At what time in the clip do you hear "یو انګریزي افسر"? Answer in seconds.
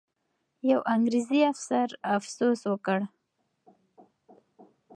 0.69-1.87